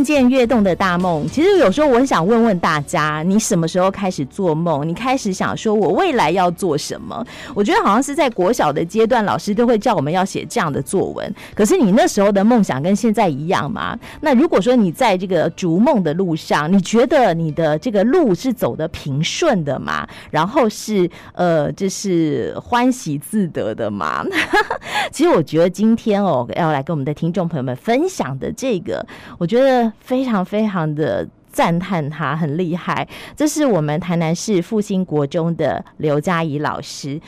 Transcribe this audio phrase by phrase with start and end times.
[0.00, 4.88] 听见跃动的大梦，其实有时候我很想问问大家，你什么时候开始做梦？
[4.88, 7.22] 你开始想说我未来要做什么？
[7.54, 11.34] 我觉得好像是在国小的阶段，老师都会叫我们要写这样的作文。
[11.54, 13.94] 可是你那时候的梦想跟现在一样吗？
[14.22, 20.08] 那如果说你在这个逐梦的路上，你觉得你的这个路是走得平顺的吗？
[20.30, 24.24] 然后是呃，就是欢喜自得的吗？
[25.12, 29.06] 其实我觉得今天哦，要来跟我们的听众朋友们分享的这个，
[29.36, 29.89] 我觉得。
[30.00, 33.06] 非常非常的赞叹，他很厉害。
[33.36, 37.20] 这是我们台南市复兴国中的刘佳怡老师，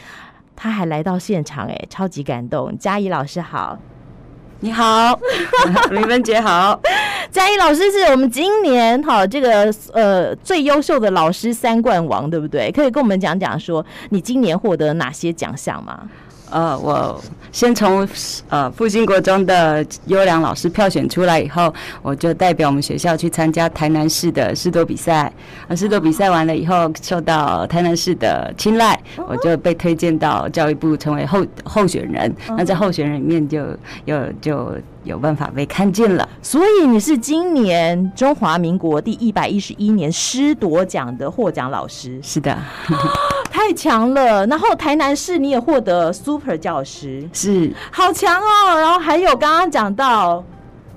[0.55, 2.77] 他还来到现场，哎，超级感动。
[2.79, 3.79] 佳怡老师好，
[4.61, 5.19] 你好，
[5.91, 6.81] 明芬姐好。
[7.33, 12.71] 佳怡老师是我们今年哈这个呃最优秀的老师三冠王，对不对？
[12.71, 16.09] 可以跟我们讲讲说，你今年获得哪些奖项吗？
[16.53, 17.19] 呃，我
[17.51, 18.07] 先从
[18.51, 21.73] 呃复兴国中的优良老师票选出来以后，
[22.03, 25.33] 我就代表我们学校去参加台南市的诗作比赛。
[25.69, 32.31] 呃，诗作比赛完了以后，受到台南市的青睐，我就被推荐到教育部成为候候选人。
[32.49, 33.65] 那在候选人里面就
[34.05, 36.29] 有就有办法被看见了。
[36.43, 42.21] 所以你是今年中华民国第一百一十一年师铎奖的获奖老师。
[42.23, 42.57] 是的。
[43.63, 48.77] 太强了，然后台南市你也获得 Super 教师，是好强哦。
[48.77, 50.45] 然后还有刚刚讲到，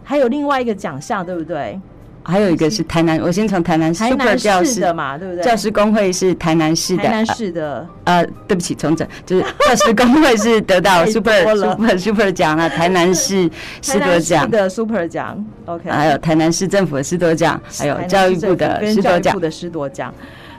[0.03, 1.79] 还有另外一个奖项，对不对？
[2.23, 5.43] 还有一个是台南，我先从台南 Super 教师的嘛，对不对？
[5.43, 7.87] 教师工会是台南市的，台南市的。
[8.05, 13.47] 呃，对不起，重整，就是教师工会是得到 Super Super Super 奖了，台南市
[13.83, 15.87] 师铎奖的 Super 奖，OK。
[15.87, 20.11] 还有台南市政府的师铎奖，还有教育部的师铎奖的师铎奖。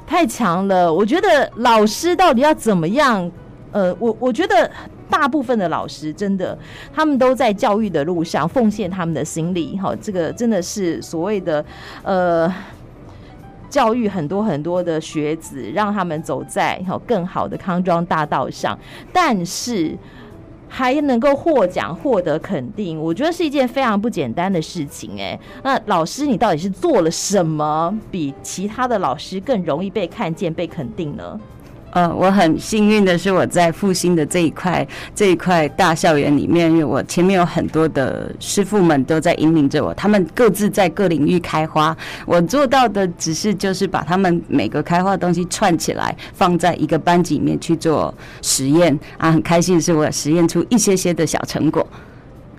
[0.07, 0.93] 太强了！
[0.93, 3.31] 我觉得老师到底要怎么样？
[3.73, 4.71] 呃，我我觉得
[5.11, 6.57] 大部分的老师真的，
[6.95, 9.77] 他们都在教育的路上奉献他们的心力。
[9.79, 11.65] 哈，这个真的是所谓的
[12.03, 12.51] 呃，
[13.69, 18.79] 教育很多很多的学子，让他们走在哈更好的康庄大道上。
[19.13, 19.97] 但是。
[20.77, 31.41] 还能够获奖、获得肯定，我觉得是一件非常不简单的事情哎，那老师，你到底是做了什么，比其他的老师更容易被看见、被肯定呢？
[31.97, 41.97] 呃，我很幸运的是，我在复兴的这一块这一块大校园里面，因为我前面有很多的师傅们都在引领着我，他们各自在各领域开花。
[42.27, 49.33] 我做到的只是就是把他们每个开花的东西串起来，放在一个班级里面去做实验啊。
[49.33, 51.87] 很开心的是，我实验出一些些的小成果。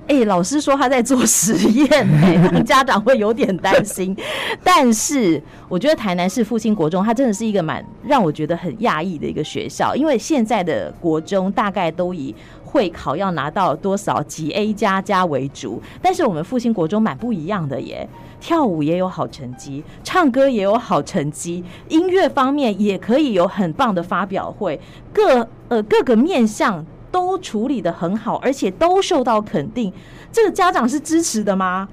[0.07, 1.89] 哎、老师说他在做实验，
[2.23, 4.15] 哎，让家长会有点担心。
[4.63, 18.07] 但是我觉得台南市复兴国中，它真的是一个蛮让我觉得很讶异的一个学校，因为现在的国中大概都以会考要拿到多少几 A 加加为主，但是我们复兴国中蛮不一样的耶，
[18.39, 24.79] 跳舞也有好成绩，唱歌也有好成绩，音乐方面也可以有很棒的发表会，
[25.13, 26.85] 各呃各个面向。
[27.17, 29.91] 都处理的很好，而且都受到肯定。
[30.31, 31.89] 这个家长是支持的吗？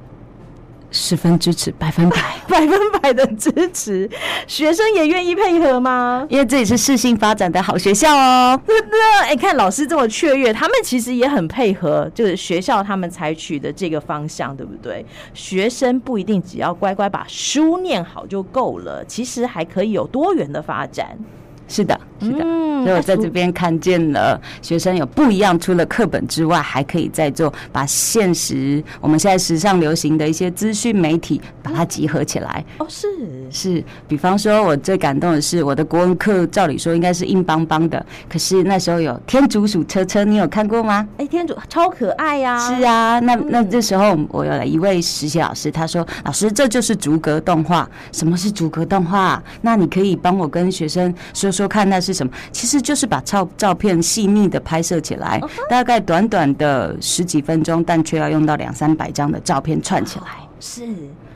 [0.91, 4.09] 十分支持，百分百， 百分百的支持。
[4.47, 6.27] 学生也愿意配合吗？
[6.29, 8.61] 因为这里是适性发展的好学校哦。
[8.67, 15.05] 对对，哎，看老师这么雀跃，他们其实也很配合，就是学校他们采取的这个方向，对不对？
[15.33, 21.19] 学生不一定只要乖乖把书念好就够了，其实还可以有多元的发展。
[21.67, 32.63] 是的，是的，所以我在这边看见了学生有不一样，除了课本之外，还可以再做把现实我们现在时尚流行的一些资讯媒体，把它集合起来。
[32.79, 33.09] 哦，是
[33.51, 41.09] 是，比方说，我最感动的是我的国文课，照理说应该是硬邦邦的，可是那时候有天竺鼠车车，你有看过吗？
[41.17, 42.59] 哎，天竺超可爱呀！
[42.59, 47.89] 是啊，那那这时候我有了一位实习老师，他说：“老师，这就是逐格动画。
[48.13, 49.43] 什么是逐格动画？
[49.63, 55.41] 那你可以帮我跟学生说。”说看那是什么，其实就是把照照片细腻的拍摄起来，
[55.71, 60.27] 大概短短的十几分钟，但却要用到两三百张的照片串起来。
[60.61, 60.87] 是，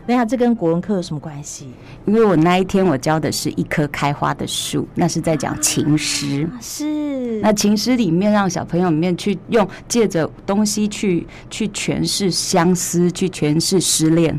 [0.07, 1.69] 等下这跟国文课有什么关系？
[2.07, 6.49] 因为我那一天我教的是一棵开花的树，那是在讲情诗。
[6.63, 14.39] 是，那情诗里面让小朋友里面去用借着东西去去诠释相思，去诠释失恋。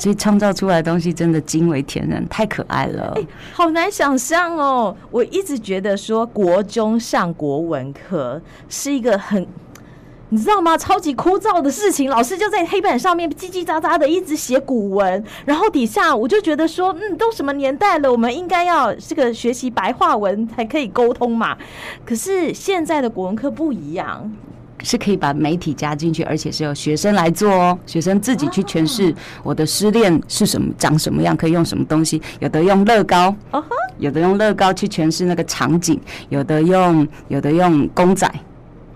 [0.00, 3.14] 所以创造出来的东西真的惊为天人，太可爱了。
[3.52, 4.96] 好难想象哦！
[5.10, 9.46] 我一直觉得说国中上国文课是一个很。
[10.32, 10.78] 你知道吗？
[10.78, 21.58] 超级枯燥的事情，老师就在黑板上面叽叽喳喳的一直写古文，然后底下我就觉得说，嗯，都什么年代了，我们应该要这个学习白话文才可以沟通嘛。
[22.06, 24.32] 可是现在的国文课不一样，
[24.82, 33.34] 是可以把媒体加进去，而且是由学生来做哦，学生自己去诠释我的失恋是什么，长什么样，可以用什么东西，有的用乐高，
[33.98, 38.30] 有的用乐高去诠释那个场景，有的用，有的用公仔。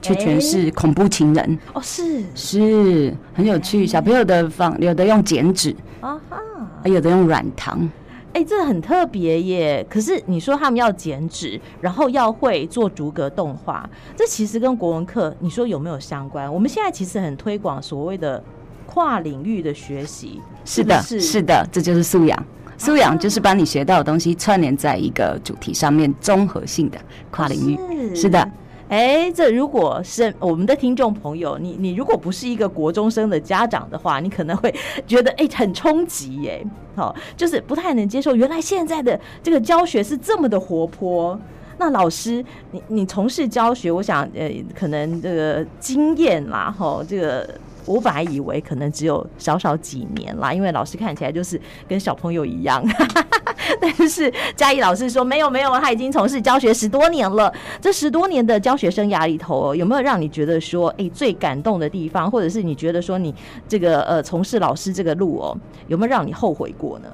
[0.03, 3.87] 去诠释恐怖情人哦，是是很有趣。
[3.87, 6.39] 小朋友的方有的用剪纸啊哈，
[6.85, 7.89] 有的用软糖，
[8.35, 9.87] 哎，这很特别耶。
[9.89, 16.53] 可是你说他们要剪纸，然后要会做逐格动画，这其实跟国文课你说有没有相关？
[16.53, 18.43] 我们现在其实很推广所谓的
[18.87, 22.45] 跨领域的学习，是的，是的，这就是素养。
[22.77, 26.99] 素养就是把你学到的东西串联在一个主题上面，综合性的
[27.31, 28.51] 跨领域，是的。
[28.89, 34.75] 哎，这如果是我们的听众朋友，你你如果不是一个国中生的家长的话，你可能会
[35.07, 36.65] 觉得哎很冲击耶，
[36.95, 38.35] 好，就是不太能接受。
[38.35, 41.39] 原来现在的这个教学是这么的活泼。
[41.79, 47.49] 那老师，你你从事教学，我想呃，可能这个经验啦，哈，这个。
[47.87, 52.83] 我本来以为可能只有少少几年啦，因为老师看起来就是跟小朋友一样。
[53.81, 57.53] 但是嘉义老师说没有没有，他已经从事教学十多年了。
[57.81, 63.35] 这十多年的教学生涯里头，有没有让你觉得说，哎，最感动的地方，或者是你觉得说你
[63.69, 65.57] 这个呃从事老师这个路哦，
[65.89, 67.09] 有没有让你后悔过呢？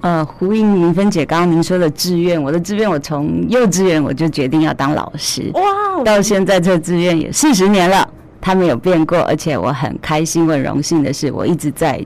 [0.00, 8.06] 呃，呼应明芬姐刚刚您说的志愿，我的志愿我从幼稚园我就决定要当老师，哇，到现在这志愿也四十年了。
[8.44, 11.98] 他没有变过，而且我很开心、很荣幸的是，我一直在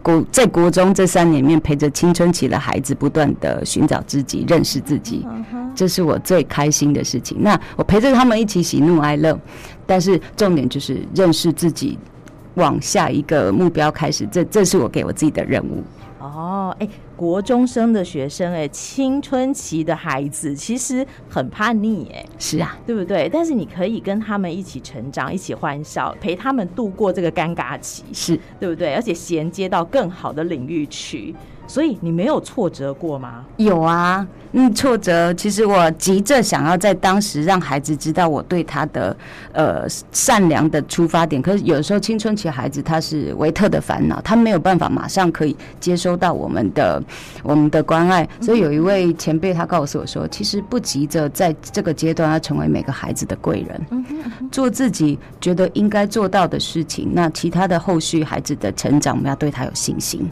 [0.00, 5.26] 国在国中这三年里面陪着青春期的孩子，不断的寻找自己、认识自己，
[5.74, 7.36] 这是我最开心的事情。
[7.42, 9.38] 那我陪着他们一起喜怒哀乐，
[9.86, 11.98] 但是重点就是认识自己，
[12.54, 15.84] 往下一个目标开始，这这是我给我自己的任务。
[16.20, 16.88] 哦，哎，
[17.22, 23.30] 国中生的学生，哎，青春期的孩子其实很叛逆，哎，是啊，对不对？
[23.32, 28.92] 但是你可以跟他们一起成长，一起欢笑，陪他们度过这个尴尬期，是对不对？
[28.94, 31.32] 而且衔接到更好的领域去。
[31.66, 33.44] 所以你没有挫折过吗？
[33.56, 35.32] 有啊，嗯，挫折。
[35.34, 39.16] 其实我急着想要在当时让孩子知道我对他的
[39.52, 41.40] 呃善良的出发点。
[41.40, 47.02] 可是有时候青春期孩子他是维特的烦恼，他没有办法马上可以接收到我们的
[47.42, 48.28] 我们的关爱。
[48.40, 54.04] 所以有一位前辈他告诉我说，其实不急着在这个阶段要成为每个孩子的贵人，
[54.50, 57.10] 做自己觉得应该做到的事情。
[57.14, 60.30] 那其他的后续孩子的成长，我们要对他有信心。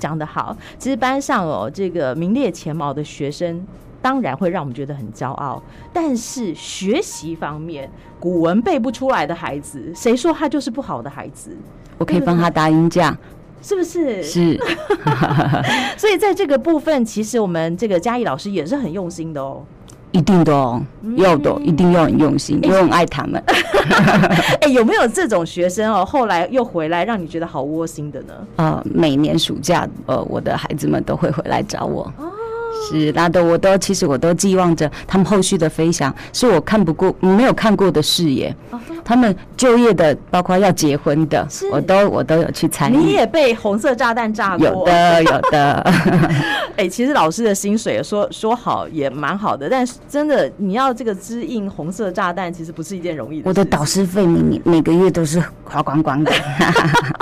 [0.00, 3.64] 讲得好，其实班上哦，这个名列前茅的学生，
[4.02, 5.62] 当然会让我们觉得很骄傲。
[5.92, 7.88] 但是学习方面，
[8.18, 11.56] 古文背不出来的孩子，谁说他就是不好的孩子？
[11.98, 13.16] 我可以帮他搭音架，
[13.60, 14.22] 是不是？
[14.22, 14.58] 是。
[15.98, 19.62] 所以在这个部分，其实我们这个嘉义老师也是很用心的哦。
[20.12, 20.82] 一定的哦，
[21.16, 23.42] 要的，一定要很用心，因为我很爱他们。
[24.60, 26.04] 哎，有没有这种学生哦？
[26.04, 28.34] 后来又回来，让你觉得好窝心的呢？
[28.56, 32.12] 呃，每年暑假，呃，我的孩子们都会回来找我。
[32.88, 38.54] 是，那都我都其实我都寄望着他们后续的飞翔，是我看不过、没有看过的视野。
[39.02, 42.96] 他们就业的，包括要结婚的，我都我都有去参与。
[42.96, 44.66] 你也被红色炸弹炸过？
[44.66, 45.80] 有的，有的。
[46.76, 53.48] 哎、欸，其实老师的薪水说说好也蛮好的，但是真的你要这个支应红色炸弹，其实不是一件容易的事。
[53.48, 56.30] 我的导师费每每个月都是花光光的。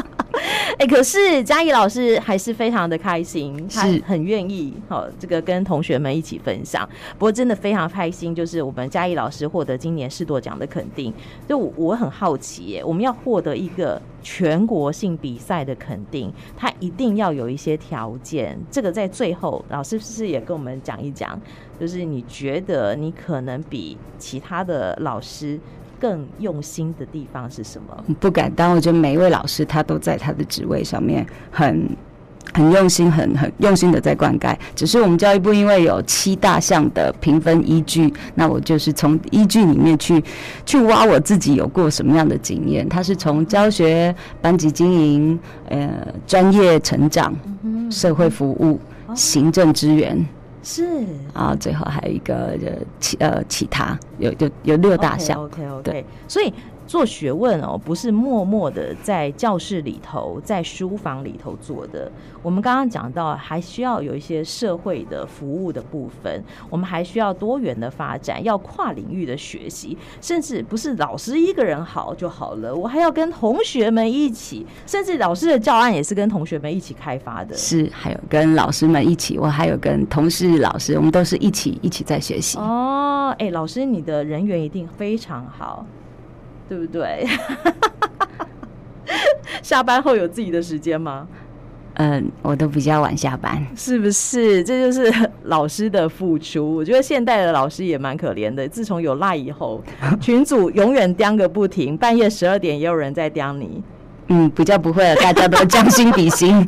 [0.79, 6.89] 哎、欸，可是嘉义老师还是非常的开心，他很愿意好这个跟同学们一起分享。
[7.19, 11.13] 不过真的非常开心，就是我们嘉义老师获得今年师铎奖的肯定。
[11.49, 18.57] 就我，我很好奇耶，我们要获得一个全国性比赛的肯定，他一定要有一些条件。
[18.71, 21.37] 这个在最后，老师是不是也跟我们讲一讲？
[21.81, 25.59] 就是你觉得你可能比其他的老师。
[26.01, 28.05] 更用心的地方是什么？
[28.21, 31.89] 不敢当，我觉得每一位老师他都在他的职位上面很
[32.55, 34.57] 很用心，很很用心的在灌溉。
[34.75, 40.23] 只是我们教育部因为有七大项的评分依据，那我就是从依据里面去
[40.65, 42.89] 去挖我自己有过什么样的经验。
[42.89, 45.39] 他是从教学、班级经营、
[45.69, 45.91] 呃
[46.27, 47.35] 专业成长、
[47.91, 48.81] 社会服务、
[49.15, 50.27] 行政资源。
[50.71, 50.85] 是
[51.33, 55.43] 啊，最后还有一个呃其呃其他有有有六大项。
[55.43, 55.83] OK OK OK。
[55.83, 56.53] 对，所以
[56.89, 62.11] 做学问哦，不是默默的在教室里头、在书房里头做的。
[62.43, 77.55] 我们刚刚讲到，还需要有一些社会的服务的部分，我们还需要多元的发展，要跨领域的学习，甚至不是老师一个人好就好了，我还要跟同学们一起，甚至老师的教案也是跟同学们一起开发的。
[77.55, 82.57] 是，还有跟老师们一起，我还有跟同事、老师，我们都是一起一起在学习。
[82.57, 85.85] 哦，哎，老师，你的人缘一定非常好。
[86.69, 87.27] 对不对？
[89.63, 91.27] 下班后有自己的时间吗？
[91.95, 94.63] 嗯，我都比较晚下班，是不是？
[94.63, 95.13] 这就是
[95.45, 96.77] 老师的付出。
[96.77, 98.69] 我觉得现代的老师也蛮可怜的。
[98.69, 99.83] 自从有 LINE 以后，
[100.21, 103.83] 群主永远叼个不停，半夜十二点也有人在叼你。
[104.29, 106.65] 嗯，比较不会了，大家都将心比心。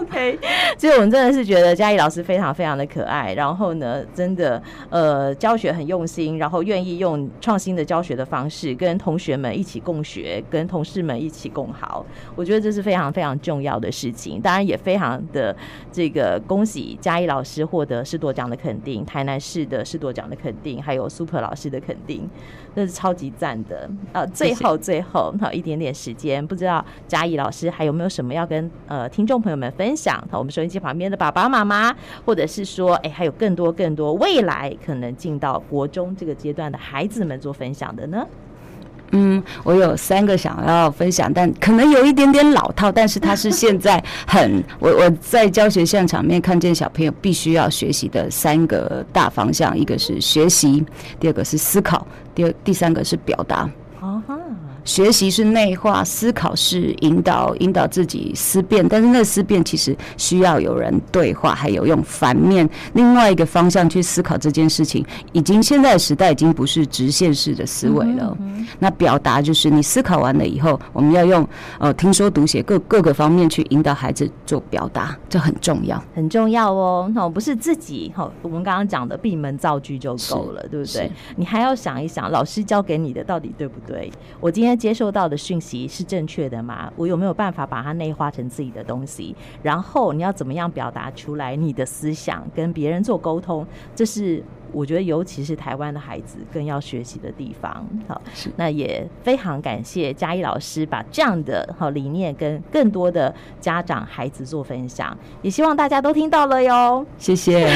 [0.00, 0.38] OK，
[0.76, 12.04] 其实我们真的是觉得嘉义老师非常非常的可爱，然后呢，真的呃教学很用心，然后愿意用创新的教学的方式跟同学们一起共学，跟同事们一起共好。
[12.34, 14.40] 我觉得这是非常非常重要的事情。
[14.40, 15.54] 当然也非常的
[15.92, 22.28] 这个恭喜嘉义老师获得师铎奖的肯定，台南市的师铎奖的肯定，还有 Super 老师的肯定，
[22.74, 23.88] 那是超级赞的。
[24.12, 26.44] 呃，最后最后好一点点时间。
[26.44, 30.16] 不知道嘉义老师还有没有什么要跟呃听众朋友们分享？
[30.30, 31.94] 好，我们收音机旁边的爸爸妈妈，
[32.24, 38.26] 或者是说，哎，还有更多更多未来可能进到国中这个阶段的孩子们做分享的呢？
[39.16, 50.84] 嗯，我有三个想要分享，但可能有一点点老套，但是它是现在很 我我在教学现场面看见小朋友必须要学习的三个大方向，一个是学习，
[51.20, 52.04] 第二个是思考，
[52.34, 53.70] 第二第三个是表达。
[54.00, 54.36] 哦哈。
[54.84, 58.86] 学习是内化，思考是引导，引导自己思辨。
[58.86, 65.04] 但是那思辨其实需要有人对话，还有用反面另外一个方向去思考这件事情。
[65.32, 68.36] 已经现在的时代已经不是直线式的思维了。
[68.40, 71.48] 嗯嗯、那表达就是你思考完了以后，我们要用
[71.78, 77.10] 呃听说读写各各个方面去引导孩子做表达，这很重要，很重要哦。
[77.14, 81.10] 那不是自己哈，我们刚刚讲的闭门造句就够了，对不对？
[81.36, 84.12] 你还要想一想，老师教给你的到底对不对？
[84.40, 84.73] 我今天。
[84.76, 86.92] 接受到的讯息是正确的吗？
[86.96, 89.34] 我有没有办法把它内化成自己的东西？
[89.62, 93.66] 然后你要怎么样表达出来你的思想，跟别人做沟通？
[93.94, 94.42] 这是。
[94.74, 97.86] 我觉得，尤其是台湾的孩子，更要学习的地方。
[98.08, 98.20] 好，
[98.56, 107.06] 那也非常感谢嘉义老师把这样的好理念跟更多的家长孩子做分享，也希望大家都听到了哟。
[107.16, 107.68] 谢谢。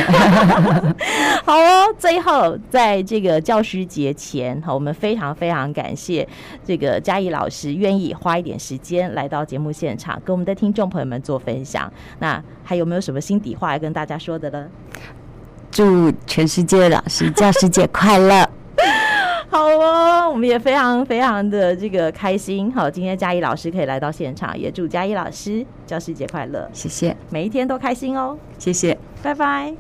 [1.47, 6.29] 好哦，最后在这个教师节前，好，我们非常非常感谢
[6.65, 11.91] 这个嘉义老师愿意花一点时间来到节目现场，跟我们的听众朋友们做分享。
[12.19, 14.69] 那还有没有什么心底话要跟大家说的呢？
[15.71, 18.49] 祝全世界老师教师节快乐。
[19.51, 22.73] 好哦我们也非常非常的这个开心。
[22.73, 26.69] 好今天嘉怡老师可以来到现场也祝嘉怡老师教师节快乐。
[26.73, 27.17] 谢谢。
[27.31, 28.37] 每一天都开心哦。
[28.59, 28.99] 谢谢。
[29.23, 29.75] 拜拜。